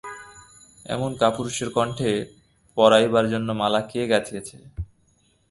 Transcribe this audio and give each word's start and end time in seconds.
এমন 0.85 1.11
কাপুরুষের 1.15 1.69
কণ্ঠে 1.69 2.11
পরাইবার 2.77 3.25
জন্য 3.29 3.49
মালা 3.51 3.81
কে 3.81 4.01
গাঁথিয়াছে। 4.07 4.57